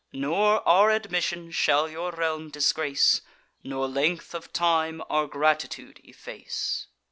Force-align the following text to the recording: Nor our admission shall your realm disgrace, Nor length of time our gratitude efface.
Nor 0.13 0.67
our 0.67 0.89
admission 0.89 1.51
shall 1.51 1.87
your 1.87 2.11
realm 2.11 2.49
disgrace, 2.49 3.21
Nor 3.63 3.87
length 3.87 4.33
of 4.33 4.51
time 4.51 5.03
our 5.11 5.27
gratitude 5.27 6.01
efface. 6.03 6.87